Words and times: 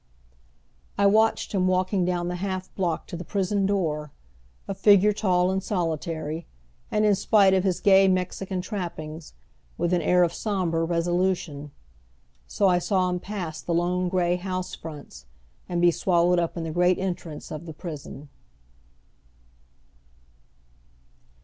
I 0.97 1.05
watched 1.05 1.51
him 1.51 1.67
walking 1.67 2.05
down 2.05 2.27
the 2.27 2.37
half 2.37 2.73
block 2.73 3.05
to 3.05 3.15
the 3.15 3.23
prison 3.23 3.67
door, 3.67 4.11
a 4.67 4.73
figure 4.73 5.13
tall 5.13 5.51
and 5.51 5.61
solitary, 5.61 6.47
and 6.89 7.05
in 7.05 7.13
spite 7.13 7.53
of 7.53 7.63
his 7.63 7.79
gay 7.79 8.07
Mexican 8.07 8.61
trappings, 8.61 9.33
with 9.77 9.93
an 9.93 10.01
air 10.01 10.23
of 10.23 10.33
somber 10.33 10.85
resolution. 10.85 11.69
So 12.47 12.67
I 12.67 12.79
saw 12.79 13.11
him 13.11 13.19
pass 13.19 13.61
the 13.61 13.75
lone, 13.75 14.09
gray 14.09 14.37
house 14.37 14.73
fronts, 14.73 15.27
and 15.69 15.79
be 15.79 15.91
swallowed 15.91 16.39
up 16.39 16.57
in 16.57 16.63
the 16.63 16.71
great 16.71 16.97
entrance 16.97 17.51
of 17.51 17.67
the 17.67 17.71
prison. 17.73 18.29